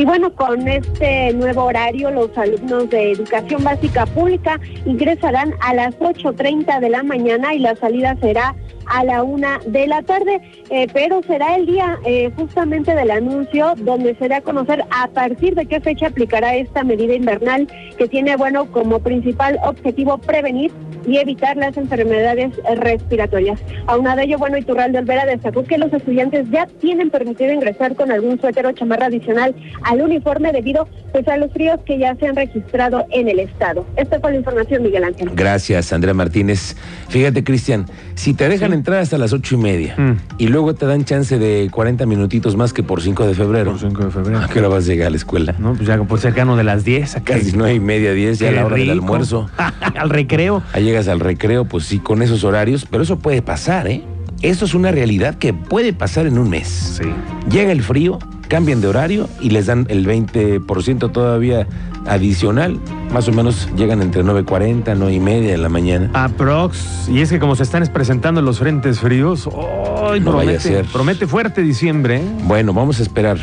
Y 0.00 0.04
bueno, 0.06 0.32
con 0.34 0.66
este 0.66 1.34
nuevo 1.34 1.64
horario, 1.64 2.10
los 2.10 2.30
alumnos 2.38 2.88
de 2.88 3.12
educación 3.12 3.62
básica 3.62 4.06
pública 4.06 4.58
ingresarán 4.86 5.52
a 5.60 5.74
las 5.74 5.94
8.30 5.98 6.80
de 6.80 6.88
la 6.88 7.02
mañana 7.02 7.52
y 7.52 7.58
la 7.58 7.76
salida 7.76 8.16
será 8.18 8.56
a 8.86 9.04
la 9.04 9.22
una 9.22 9.60
de 9.66 9.86
la 9.86 10.00
tarde, 10.02 10.40
eh, 10.70 10.86
pero 10.94 11.22
será 11.24 11.56
el 11.56 11.66
día 11.66 11.98
eh, 12.06 12.30
justamente 12.34 12.94
del 12.94 13.10
anuncio 13.10 13.74
donde 13.76 14.14
se 14.16 14.28
da 14.28 14.38
a 14.38 14.40
conocer 14.40 14.84
a 14.90 15.06
partir 15.08 15.54
de 15.54 15.66
qué 15.66 15.80
fecha 15.80 16.06
aplicará 16.06 16.56
esta 16.56 16.82
medida 16.82 17.14
invernal 17.14 17.68
que 17.98 18.08
tiene, 18.08 18.36
bueno, 18.36 18.72
como 18.72 19.00
principal 19.00 19.60
objetivo 19.62 20.16
prevenir 20.16 20.72
y 21.06 21.18
evitar 21.18 21.56
las 21.56 21.76
enfermedades 21.76 22.52
respiratorias. 22.76 23.60
De 23.60 24.24
ello, 24.24 24.38
bueno, 24.38 24.58
Iturralde 24.58 24.98
Olvera 24.98 25.24
destacó 25.24 25.64
que 25.64 25.78
los 25.78 25.92
estudiantes 25.92 26.50
ya 26.50 26.66
tienen 26.66 27.10
permitido 27.10 27.52
ingresar 27.52 27.94
con 27.94 28.10
algún 28.10 28.40
suéter 28.40 28.66
o 28.66 28.72
chamarra 28.72 29.06
adicional 29.06 29.54
a 29.82 29.89
al 29.90 30.02
uniforme 30.02 30.52
debido 30.52 30.86
pues, 31.12 31.26
a 31.28 31.36
los 31.36 31.52
fríos 31.52 31.80
que 31.84 31.98
ya 31.98 32.14
se 32.16 32.26
han 32.28 32.36
registrado 32.36 33.04
en 33.10 33.28
el 33.28 33.40
estado. 33.40 33.84
Esta 33.96 34.20
fue 34.20 34.30
la 34.30 34.36
información, 34.38 34.82
Miguel 34.84 35.02
Ángel. 35.04 35.30
Gracias, 35.34 35.92
Andrea 35.92 36.14
Martínez. 36.14 36.76
Fíjate, 37.08 37.42
Cristian, 37.42 37.86
si 38.14 38.32
te 38.34 38.48
dejan 38.48 38.72
entrar 38.72 39.00
hasta 39.00 39.18
las 39.18 39.32
ocho 39.32 39.56
y 39.56 39.58
media 39.58 39.94
Mm. 39.98 40.12
y 40.38 40.46
luego 40.46 40.74
te 40.74 40.86
dan 40.86 41.04
chance 41.04 41.38
de 41.38 41.68
40 41.72 42.06
minutitos 42.06 42.56
más 42.56 42.72
que 42.72 42.82
por 42.82 43.02
5 43.02 43.26
de 43.26 43.34
febrero, 43.34 43.72
Por 43.72 43.80
5 43.80 44.04
de 44.04 44.10
febrero. 44.10 44.38
¿a 44.38 44.48
qué 44.48 44.60
hora 44.60 44.68
vas 44.68 44.84
a 44.84 44.86
llegar 44.88 45.08
a 45.08 45.10
la 45.10 45.16
escuela? 45.16 45.54
No, 45.58 45.74
pues 45.74 45.88
ya 45.88 45.98
por 46.04 46.20
cercano 46.20 46.56
de 46.56 46.64
las 46.64 46.84
10. 46.84 47.16
acá. 47.16 47.34
Casi 47.34 47.52
nueve 47.56 47.74
y 47.74 47.80
media, 47.80 48.12
diez, 48.12 48.38
ya 48.38 48.50
a 48.50 48.52
la 48.52 48.66
hora 48.66 48.76
del 48.76 48.90
almuerzo. 48.90 49.50
Al 49.98 50.08
recreo. 50.10 50.62
Ahí 50.72 50.84
llegas 50.84 51.08
al 51.08 51.18
recreo, 51.20 51.64
pues 51.64 51.84
sí, 51.86 51.98
con 51.98 52.22
esos 52.22 52.44
horarios, 52.44 52.86
pero 52.88 53.02
eso 53.02 53.18
puede 53.18 53.42
pasar, 53.42 53.88
¿eh? 53.88 54.02
Esto 54.42 54.64
es 54.64 54.74
una 54.74 54.90
realidad 54.92 55.34
que 55.34 55.52
puede 55.52 55.92
pasar 55.92 56.26
en 56.26 56.38
un 56.38 56.48
mes. 56.48 56.68
Sí. 57.00 57.08
Llega 57.50 57.72
el 57.72 57.82
frío, 57.82 58.18
cambian 58.50 58.80
de 58.82 58.88
horario 58.88 59.28
y 59.40 59.50
les 59.50 59.66
dan 59.66 59.86
el 59.88 60.06
20% 60.06 61.10
todavía 61.12 61.66
adicional. 62.06 62.78
Más 63.12 63.28
o 63.28 63.32
menos 63.32 63.68
llegan 63.76 64.02
entre 64.02 64.22
9.40, 64.24 64.94
9 64.96 65.14
y 65.14 65.20
media 65.20 65.52
de 65.52 65.58
la 65.58 65.68
mañana. 65.68 66.10
Aprox. 66.12 67.08
Y 67.08 67.20
es 67.20 67.30
que 67.30 67.38
como 67.38 67.56
se 67.56 67.62
están 67.62 67.86
presentando 67.92 68.42
los 68.42 68.58
frentes 68.58 68.98
fríos, 69.00 69.48
¡ay, 69.48 70.20
No 70.20 70.32
vaya 70.32 70.50
a 70.50 70.54
promete, 70.54 70.60
ser. 70.60 70.84
promete 70.86 71.26
fuerte 71.26 71.62
diciembre. 71.62 72.16
¿eh? 72.18 72.22
Bueno, 72.44 72.74
vamos 72.74 72.98
a 72.98 73.02
esperar. 73.02 73.38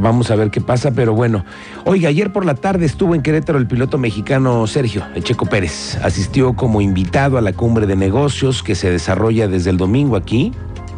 Vamos 0.00 0.30
a 0.30 0.36
ver 0.36 0.50
qué 0.50 0.60
pasa, 0.62 0.92
pero 0.92 1.12
bueno. 1.12 1.44
Oiga, 1.84 2.08
ayer 2.08 2.32
por 2.32 2.46
la 2.46 2.54
tarde 2.54 2.86
estuvo 2.86 3.14
en 3.14 3.20
Querétaro 3.20 3.58
el 3.58 3.66
piloto 3.66 3.98
mexicano 3.98 4.66
Sergio 4.66 5.02
el 5.14 5.22
Checo 5.22 5.44
Pérez. 5.46 5.98
Asistió 6.02 6.54
como 6.54 6.80
invitado 6.80 7.36
a 7.36 7.42
la 7.42 7.52
cumbre 7.52 7.86
de 7.86 7.96
negocios 7.96 8.62
que 8.62 8.74
se 8.74 8.90
desarrolla 8.90 9.48
desde 9.48 9.68
el 9.70 9.76
domingo 9.76 10.16
aquí. 10.16 10.52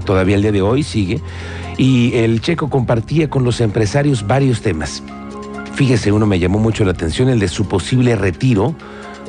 Todavía 0.05 0.37
el 0.37 0.43
día 0.43 0.53
de 0.53 0.63
hoy 0.63 0.83
sigue. 0.83 1.21
Y 1.77 2.15
el 2.15 2.41
Checo 2.41 2.71
compartía 2.71 3.29
con 3.29 3.45
los 3.45 3.61
empresarios 3.61 4.27
varios 4.27 4.63
temas. 4.63 5.03
Fíjese, 5.75 6.13
uno 6.13 6.27
me 6.27 6.39
llamó 6.39 6.59
mucho 6.61 6.85
la 6.85 6.93
atención, 6.93 7.29
el 7.29 7.41
de 7.41 7.49
su 7.49 7.67
posible 7.67 8.15
retiro, 8.15 8.75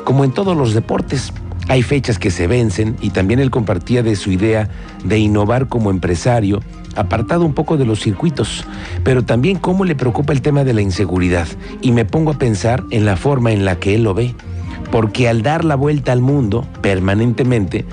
como 0.04 0.24
en 0.24 0.32
todos 0.32 0.56
los 0.56 0.74
deportes. 0.74 1.34
Hay 1.68 1.82
fechas 1.82 2.20
que 2.20 2.30
se 2.30 2.46
vencen 2.46 2.96
y 3.02 3.10
también 3.10 3.40
él 3.40 3.50
compartía 3.50 4.04
de 4.04 4.16
su 4.16 4.32
idea 4.32 4.70
de 5.04 5.18
innovar 5.18 5.68
como 5.68 5.90
empresario, 5.90 6.62
apartado 6.96 7.44
un 7.44 7.56
poco 7.56 7.78
de 7.78 7.86
los 7.86 8.00
circuitos, 8.00 8.66
pero 9.04 9.26
también 9.26 9.58
cómo 9.58 9.84
le 9.84 9.96
preocupa 9.96 10.32
el 10.32 10.44
tema 10.44 10.64
de 10.64 10.76
la 10.76 10.82
inseguridad. 10.82 11.48
Y 11.82 11.92
me 11.92 12.06
pongo 12.06 12.32
a 12.32 12.38
pensar 12.38 12.84
en 12.92 13.06
la 13.06 13.18
forma 13.18 13.52
en 13.52 13.66
la 13.66 13.80
que 13.80 13.96
él 13.96 14.04
lo 14.04 14.14
ve, 14.14 14.36
porque 14.92 15.28
al 15.28 15.42
dar 15.42 15.66
la 15.66 15.76
vuelta 15.76 16.12
al 16.12 16.22
mundo 16.22 16.68
permanentemente, 16.82 17.86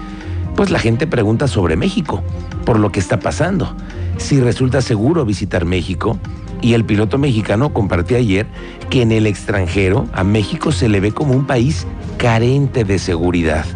pues 0.54 0.70
la 0.70 0.78
gente 0.78 1.06
pregunta 1.06 1.48
sobre 1.48 1.76
México, 1.76 2.22
por 2.66 2.78
lo 2.78 2.92
que 2.92 3.00
está 3.00 3.18
pasando. 3.18 3.74
Si 4.18 4.40
resulta 4.40 4.80
seguro 4.80 5.24
visitar 5.24 5.64
México, 5.64 6.18
y 6.62 6.74
el 6.74 6.84
piloto 6.84 7.18
mexicano 7.18 7.74
compartió 7.74 8.16
ayer 8.16 8.46
que 8.88 9.02
en 9.02 9.12
el 9.12 9.26
extranjero 9.26 10.06
a 10.12 10.24
México 10.24 10.72
se 10.72 10.88
le 10.88 11.00
ve 11.00 11.12
como 11.12 11.34
un 11.34 11.46
país 11.46 11.86
carente 12.16 12.84
de 12.84 12.98
seguridad. 12.98 13.66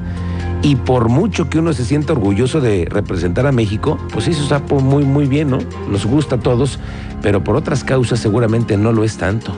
Y 0.63 0.77
por 0.77 1.09
mucho 1.09 1.51
que 1.51 1.59
uno 1.59 1.73
se 1.73 1.85
sienta 1.85 2.13
orgulloso 2.13 2.61
de 2.61 2.87
representar 2.89 3.47
a 3.47 3.53
México, 3.53 3.99
pues 4.13 4.27
eso 4.29 4.43
está 4.43 4.61
muy, 4.77 5.05
muy 5.05 5.27
bien, 5.27 5.51
¿no? 5.51 5.59
Nos 5.91 6.07
gusta 6.07 6.37
a 6.37 6.41
todos, 6.41 6.79
pero 7.23 7.45
por 7.45 7.57
otras 7.57 7.85
causas 7.85 8.21
seguramente 8.21 8.77
no 8.77 8.93
lo 8.93 9.05
es 9.05 9.17
tanto. 9.19 9.53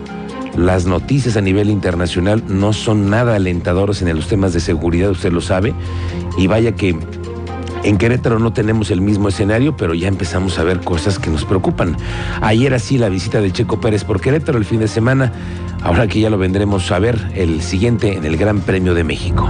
Las 0.57 0.87
noticias 0.87 1.37
a 1.37 1.41
nivel 1.41 1.71
internacional 1.71 2.43
no 2.49 2.73
son 2.73 3.11
nada 3.11 3.37
alentadoras 3.37 4.03
en 4.03 4.15
los 4.17 4.27
temas 4.27 4.53
de 4.53 4.61
seguridad, 4.61 5.11
usted 5.11 5.33
lo 5.33 5.41
sabe, 5.41 5.73
y 6.37 6.47
vaya 6.47 6.73
que 6.73 6.97
en 7.85 7.99
Querétaro 7.99 8.39
no 8.39 8.53
tenemos 8.53 8.91
el 8.91 9.01
mismo 9.01 9.29
escenario, 9.29 9.77
pero 9.77 9.95
ya 9.95 10.09
empezamos 10.09 10.59
a 10.59 10.65
ver 10.65 10.81
cosas 10.81 11.19
que 11.19 11.31
nos 11.31 11.45
preocupan. 11.45 11.97
Ayer 12.41 12.75
así 12.75 12.99
la 12.99 13.09
visita 13.09 13.41
de 13.41 13.53
Checo 13.53 13.81
Pérez 13.81 14.05
por 14.05 14.21
Querétaro 14.21 14.59
el 14.59 14.65
fin 14.65 14.81
de 14.81 14.89
semana, 14.89 15.33
ahora 15.83 16.07
que 16.07 16.21
ya 16.21 16.31
lo 16.31 16.39
vendremos 16.39 16.91
a 16.91 16.99
ver 16.99 17.33
el 17.35 17.63
siguiente 17.63 18.15
en 18.15 18.25
el 18.25 18.37
Gran 18.37 18.61
Premio 18.61 18.95
de 18.95 19.05
México. 19.05 19.49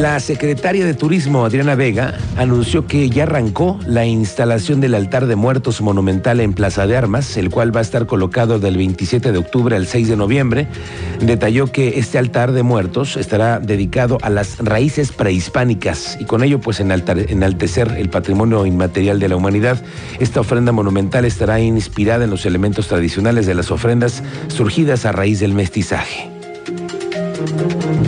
La 0.00 0.18
secretaria 0.18 0.86
de 0.86 0.94
Turismo, 0.94 1.44
Adriana 1.44 1.74
Vega, 1.74 2.14
anunció 2.38 2.86
que 2.86 3.10
ya 3.10 3.24
arrancó 3.24 3.78
la 3.86 4.06
instalación 4.06 4.80
del 4.80 4.94
altar 4.94 5.26
de 5.26 5.36
muertos 5.36 5.82
monumental 5.82 6.40
en 6.40 6.54
Plaza 6.54 6.86
de 6.86 6.96
Armas, 6.96 7.36
el 7.36 7.50
cual 7.50 7.76
va 7.76 7.80
a 7.80 7.82
estar 7.82 8.06
colocado 8.06 8.58
del 8.58 8.78
27 8.78 9.30
de 9.30 9.36
octubre 9.36 9.76
al 9.76 9.86
6 9.86 10.08
de 10.08 10.16
noviembre. 10.16 10.68
Detalló 11.20 11.66
que 11.66 11.98
este 11.98 12.16
altar 12.16 12.52
de 12.52 12.62
muertos 12.62 13.18
estará 13.18 13.60
dedicado 13.60 14.16
a 14.22 14.30
las 14.30 14.56
raíces 14.60 15.12
prehispánicas 15.12 16.16
y 16.18 16.24
con 16.24 16.42
ello 16.42 16.62
pues 16.62 16.80
enaltecer 16.80 17.94
el 17.98 18.08
patrimonio 18.08 18.64
inmaterial 18.64 19.20
de 19.20 19.28
la 19.28 19.36
humanidad. 19.36 19.82
Esta 20.18 20.40
ofrenda 20.40 20.72
monumental 20.72 21.26
estará 21.26 21.60
inspirada 21.60 22.24
en 22.24 22.30
los 22.30 22.46
elementos 22.46 22.88
tradicionales 22.88 23.44
de 23.44 23.54
las 23.54 23.70
ofrendas 23.70 24.22
surgidas 24.48 25.04
a 25.04 25.12
raíz 25.12 25.40
del 25.40 25.52
mestizaje. 25.52 26.39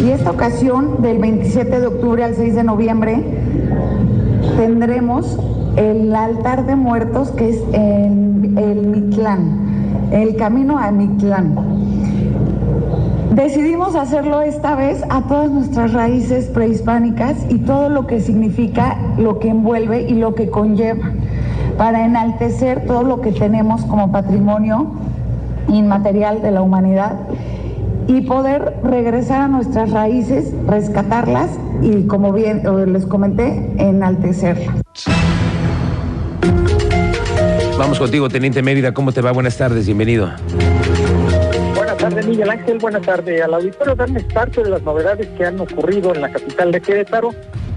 Y 0.02 0.10
esta 0.10 0.30
ocasión, 0.30 1.00
del 1.00 1.18
27 1.18 1.80
de 1.80 1.86
octubre 1.86 2.24
al 2.24 2.34
6 2.34 2.54
de 2.54 2.64
noviembre, 2.64 3.22
tendremos 4.56 5.38
el 5.76 6.14
altar 6.14 6.66
de 6.66 6.76
muertos 6.76 7.30
que 7.30 7.50
es 7.50 7.62
el 7.72 8.86
Mitlán, 8.86 10.10
el 10.10 10.36
camino 10.36 10.78
a 10.78 10.90
Mitlán. 10.90 11.56
Decidimos 13.34 13.94
hacerlo 13.94 14.42
esta 14.42 14.74
vez 14.74 15.02
a 15.08 15.22
todas 15.22 15.50
nuestras 15.50 15.94
raíces 15.94 16.46
prehispánicas 16.46 17.36
y 17.48 17.58
todo 17.58 17.88
lo 17.88 18.06
que 18.06 18.20
significa, 18.20 18.98
lo 19.16 19.38
que 19.38 19.48
envuelve 19.48 20.02
y 20.02 20.14
lo 20.14 20.34
que 20.34 20.50
conlleva, 20.50 21.10
para 21.78 22.04
enaltecer 22.04 22.84
todo 22.86 23.02
lo 23.04 23.22
que 23.22 23.32
tenemos 23.32 23.84
como 23.86 24.12
patrimonio 24.12 24.88
inmaterial 25.68 26.42
de 26.42 26.50
la 26.50 26.60
humanidad 26.60 27.12
y 28.08 28.22
poder 28.22 28.74
regresar 28.82 29.42
a 29.42 29.48
nuestras 29.48 29.90
raíces, 29.90 30.52
rescatarlas 30.66 31.50
y, 31.80 32.06
como 32.06 32.32
bien 32.32 32.62
les 32.92 33.06
comenté, 33.06 33.72
enaltecerlas. 33.78 34.74
Vamos 37.78 37.98
contigo, 37.98 38.28
Teniente 38.28 38.62
Mérida. 38.62 38.94
¿Cómo 38.94 39.12
te 39.12 39.20
va? 39.20 39.32
Buenas 39.32 39.56
tardes, 39.56 39.86
bienvenido. 39.86 40.30
Buenas 41.74 41.96
tardes, 41.96 42.26
Miguel 42.26 42.50
Ángel. 42.50 42.78
Buenas 42.78 43.02
tardes 43.02 43.42
al 43.42 43.54
auditorio. 43.54 43.94
Darles 43.94 44.24
parte 44.24 44.62
de 44.62 44.70
las 44.70 44.82
novedades 44.82 45.26
que 45.36 45.46
han 45.46 45.58
ocurrido 45.58 46.14
en 46.14 46.20
la 46.20 46.30
capital 46.30 46.70
de 46.70 46.80
Querétaro. 46.80 47.30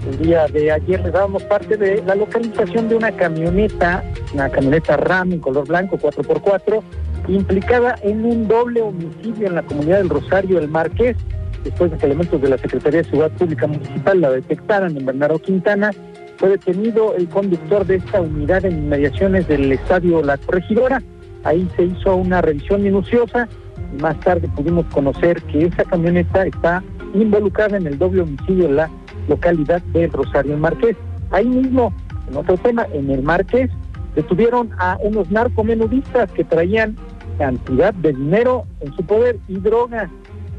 El 0.08 0.18
día 0.18 0.46
de 0.46 0.70
ayer 0.70 1.00
les 1.00 1.12
dábamos 1.12 1.42
parte 1.44 1.76
de 1.76 2.00
la 2.06 2.14
localización 2.14 2.88
de 2.88 2.94
una 2.94 3.10
camioneta, 3.10 4.04
una 4.32 4.48
camioneta 4.48 4.96
RAM 4.96 5.32
en 5.32 5.40
color 5.40 5.66
blanco 5.66 5.98
4x4, 5.98 6.80
implicada 7.28 7.96
en 8.02 8.24
un 8.24 8.48
doble 8.48 8.82
homicidio 8.82 9.46
en 9.46 9.54
la 9.54 9.62
comunidad 9.62 9.98
del 9.98 10.08
Rosario 10.08 10.58
El 10.58 10.68
Marqués, 10.68 11.16
después 11.64 11.90
de 11.90 11.98
que 11.98 12.06
elementos 12.06 12.40
de 12.40 12.48
la 12.48 12.58
Secretaría 12.58 13.02
de 13.02 13.04
Seguridad 13.04 13.32
Pública 13.32 13.66
Municipal 13.66 14.20
la 14.20 14.30
detectaran 14.30 14.96
en 14.96 15.06
Bernardo 15.06 15.38
Quintana. 15.38 15.90
Fue 16.36 16.50
detenido 16.50 17.14
el 17.16 17.28
conductor 17.28 17.86
de 17.86 17.96
esta 17.96 18.20
unidad 18.20 18.64
en 18.64 18.78
inmediaciones 18.78 19.48
del 19.48 19.72
estadio 19.72 20.22
La 20.22 20.36
Corregidora. 20.36 21.02
Ahí 21.44 21.68
se 21.76 21.84
hizo 21.84 22.14
una 22.14 22.42
revisión 22.42 22.82
minuciosa 22.82 23.48
y 23.96 24.02
más 24.02 24.18
tarde 24.20 24.48
pudimos 24.54 24.84
conocer 24.86 25.42
que 25.44 25.66
esa 25.66 25.84
camioneta 25.84 26.46
está 26.46 26.82
involucrada 27.14 27.76
en 27.76 27.86
el 27.86 27.98
doble 27.98 28.22
homicidio 28.22 28.66
en 28.66 28.76
la 28.76 28.90
localidad 29.28 29.82
de 29.92 30.06
Rosario 30.08 30.54
El 30.54 30.60
Marqués. 30.60 30.96
Ahí 31.30 31.46
mismo, 31.46 31.92
en 32.28 32.36
otro 32.36 32.56
tema, 32.58 32.86
en 32.92 33.10
el 33.10 33.22
Marqués, 33.22 33.70
detuvieron 34.14 34.70
a 34.78 34.98
unos 35.02 35.30
narcomenudistas 35.30 36.30
que 36.32 36.44
traían 36.44 36.96
cantidad 37.38 37.94
de 37.94 38.12
dinero 38.12 38.64
en 38.80 38.94
su 38.94 39.04
poder 39.04 39.38
y 39.48 39.58
droga. 39.58 40.10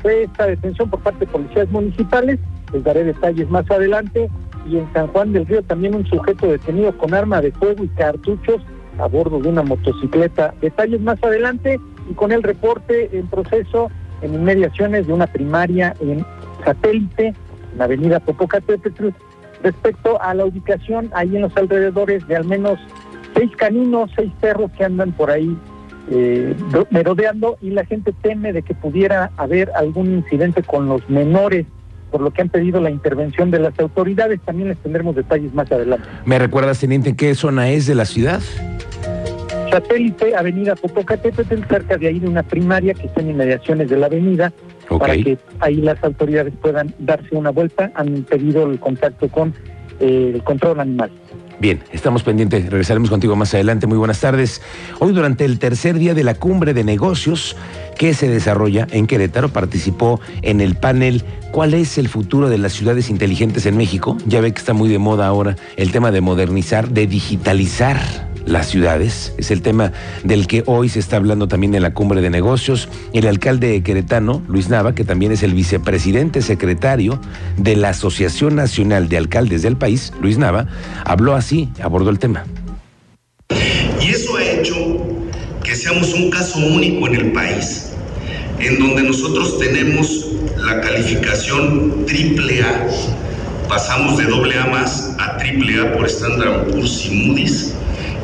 Fue 0.02 0.24
esta 0.24 0.46
detención 0.46 0.90
por 0.90 1.00
parte 1.02 1.26
de 1.26 1.32
policías 1.32 1.70
municipales, 1.70 2.40
les 2.74 2.84
daré 2.84 3.04
detalles 3.04 3.50
más 3.50 3.70
adelante. 3.70 4.30
Y 4.68 4.78
en 4.78 4.94
San 4.94 5.08
Juan 5.08 5.32
del 5.32 5.46
Río 5.46 5.64
también 5.64 5.96
un 5.96 6.06
sujeto 6.06 6.48
detenido 6.48 6.96
con 6.98 7.14
arma 7.14 7.42
de 7.42 7.54
fuego 7.54 7.86
y 7.86 7.88
cartuchos 7.90 8.62
a 9.00 9.08
bordo 9.08 9.40
de 9.40 9.48
una 9.48 9.64
motocicleta. 9.64 10.54
Detalles 10.62 11.00
más 11.02 11.24
adelante 11.24 11.80
y 12.10 12.14
con 12.14 12.32
el 12.32 12.44
reporte 12.44 13.10
en 13.18 13.28
proceso 13.28 13.90
en 14.22 14.34
inmediaciones 14.34 15.08
de 15.08 15.14
una 15.14 15.28
primaria 15.28 15.94
en 16.02 16.26
satélite, 16.66 17.28
en 17.28 17.78
la 17.78 17.86
avenida 17.86 18.20
Popocatépetl, 18.20 19.10
respecto 19.64 20.22
a 20.22 20.34
la 20.34 20.46
ubicación 20.46 21.10
ahí 21.14 21.36
en 21.36 21.44
los 21.44 21.56
alrededores 21.56 22.28
de 22.28 22.36
al 22.36 22.46
menos 22.46 22.80
seis 23.36 23.52
caninos, 23.56 24.12
seis 24.16 24.32
perros 24.42 24.72
que 24.78 24.84
andan 24.84 25.12
por 25.12 25.32
ahí 25.32 25.56
eh, 26.10 26.56
do- 26.72 26.88
merodeando 26.90 27.58
y 27.62 27.72
la 27.72 27.86
gente 27.86 28.14
teme 28.22 28.54
de 28.54 28.62
que 28.62 28.74
pudiera 28.74 29.32
haber 29.38 29.72
algún 29.76 30.14
incidente 30.14 30.64
con 30.64 30.88
los 30.88 31.08
menores, 31.10 31.66
por 32.12 32.22
lo 32.22 32.32
que 32.32 32.42
han 32.42 32.50
pedido 32.50 32.80
la 32.82 32.90
intervención 32.90 33.52
de 33.52 33.60
las 33.60 33.78
autoridades. 33.80 34.40
También 34.42 34.70
les 34.70 34.78
tendremos 34.78 35.16
detalles 35.16 35.54
más 35.54 35.72
adelante. 35.72 36.08
¿Me 36.26 36.40
recuerdas, 36.40 36.80
Teniente, 36.80 37.16
qué 37.16 37.36
zona 37.36 37.70
es 37.70 37.86
de 37.88 37.96
la 37.96 38.06
ciudad? 38.06 38.42
Satélite, 39.72 40.36
Avenida 40.36 40.76
Popocatépetl, 40.76 41.62
cerca 41.68 41.98
de 41.98 42.08
ahí 42.08 42.20
de 42.20 42.28
una 42.30 42.44
primaria 42.44 42.94
que 42.94 43.08
está 43.08 43.20
en 43.22 43.32
inmediaciones 43.32 43.90
de 43.90 43.98
la 43.98 44.06
avenida, 44.06 44.54
Ok. 44.90 45.00
para 45.02 45.14
que 45.16 45.38
ahí 45.60 45.76
las 45.76 46.02
autoridades 46.04 46.54
puedan 46.62 46.94
darse 47.00 47.36
una 47.36 47.50
vuelta. 47.50 47.92
Han 47.96 48.24
pedido 48.24 48.72
el 48.72 48.80
contacto 48.80 49.28
con 49.28 49.54
el 50.00 50.42
control 50.44 50.80
animal. 50.80 51.12
Bien, 51.60 51.84
estamos 51.92 52.22
pendientes, 52.22 52.70
regresaremos 52.70 53.10
contigo 53.10 53.36
más 53.36 53.54
adelante. 53.54 53.88
Muy 53.88 53.98
buenas 53.98 54.20
tardes. 54.20 54.62
Hoy 55.00 55.12
durante 55.12 55.44
el 55.44 55.58
tercer 55.58 55.98
día 55.98 56.14
de 56.14 56.24
la 56.24 56.36
cumbre 56.36 56.76
de 56.76 56.84
negocios 56.84 57.56
que 57.98 58.14
se 58.14 58.30
desarrolla 58.30 58.88
en 58.92 59.08
Querétaro, 59.08 59.50
participó 59.50 60.22
en 60.44 60.62
el 60.62 60.76
panel 60.76 61.24
¿Cuál 61.52 61.74
es 61.74 61.98
el 61.98 62.08
futuro 62.08 62.50
de 62.50 62.58
las 62.58 62.74
ciudades 62.74 63.10
inteligentes 63.10 63.66
en 63.66 63.78
México? 63.78 64.18
Ya 64.28 64.42
ve 64.42 64.52
que 64.52 64.60
está 64.60 64.74
muy 64.74 64.90
de 64.90 65.00
moda 65.00 65.26
ahora 65.26 65.56
el 65.76 65.92
tema 65.92 66.12
de 66.12 66.22
modernizar, 66.22 66.90
de 66.90 67.08
digitalizar 67.08 68.27
las 68.48 68.68
ciudades. 68.68 69.34
Es 69.38 69.52
el 69.52 69.62
tema 69.62 69.92
del 70.24 70.48
que 70.48 70.64
hoy 70.66 70.90
se 70.90 71.00
está 71.00 71.18
hablando 71.18 71.48
también 71.48 71.76
en 71.76 71.84
la 71.84 71.94
cumbre 71.94 72.22
de 72.22 72.30
negocios. 72.30 72.90
El 73.14 73.28
alcalde 73.28 73.82
queretano, 73.84 74.42
Luis 74.48 74.70
Nava, 74.70 74.96
que 74.96 75.04
también 75.04 75.32
es 75.32 75.44
el 75.44 75.54
vicepresidente 75.54 76.42
secretario 76.42 77.20
de 77.58 77.76
la 77.76 77.90
Asociación 77.90 78.56
Nacional 78.56 79.10
de 79.10 79.18
Alcaldes 79.18 79.62
del 79.62 79.78
país, 79.78 80.14
Luis 80.22 80.38
Nava, 80.38 80.68
habló 81.06 81.36
así, 81.36 81.70
abordó 81.82 82.10
el 82.10 82.20
tema. 82.20 82.46
Y 84.02 84.10
eso 84.10 84.38
ha 84.38 84.44
hecho 84.44 84.76
que 85.64 85.76
seamos 85.76 86.14
un 86.14 86.30
caso 86.30 86.60
único 86.60 87.08
en 87.08 87.16
el 87.16 87.32
país, 87.34 87.92
en 88.60 88.80
donde 88.80 89.04
nosotros 89.04 89.60
tenemos 89.60 90.28
la 90.58 90.82
calificación 90.82 92.06
triple 92.06 92.62
A, 92.64 92.88
pasamos 93.68 94.18
de 94.18 94.26
doble 94.26 94.58
A 94.58 94.66
más 94.68 95.16
a 95.20 95.38
triple 95.38 95.80
A 95.82 95.94
por 95.94 96.06
Standard 96.06 96.68
Poor's 96.68 97.06
y 97.06 97.10
Moody's, 97.12 97.74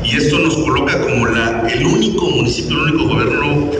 y 0.03 0.17
esto 0.17 0.39
nos 0.39 0.55
coloca 0.55 1.00
como 1.01 1.27
el 1.27 1.85
único 1.85 2.29
municipio, 2.29 2.77
el 2.77 2.93
único 2.93 3.09
gobierno 3.09 3.71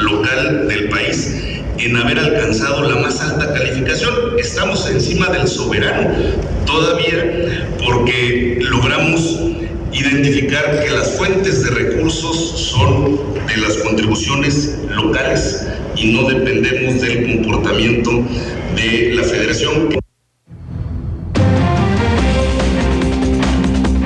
local 0.00 0.68
del 0.68 0.88
país 0.88 1.42
en 1.78 1.96
haber 1.96 2.18
alcanzado 2.18 2.88
la 2.88 2.96
más 2.96 3.20
alta 3.20 3.52
calificación. 3.52 4.14
Estamos 4.38 4.88
encima 4.88 5.28
del 5.28 5.46
soberano 5.48 6.10
todavía 6.66 7.66
porque 7.84 8.58
logramos 8.60 9.38
identificar 9.92 10.84
que 10.84 10.90
las 10.90 11.16
fuentes 11.16 11.64
de 11.64 11.70
recursos 11.70 12.36
son 12.70 13.18
de 13.46 13.56
las 13.58 13.76
contribuciones 13.78 14.78
locales 14.88 15.66
y 15.96 16.12
no 16.12 16.28
dependemos 16.28 17.00
del 17.00 17.24
comportamiento 17.26 18.10
de 18.76 19.14
la 19.14 19.22
federación. 19.22 20.03